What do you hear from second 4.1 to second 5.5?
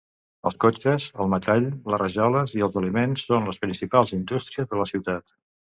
indústries de la ciutat.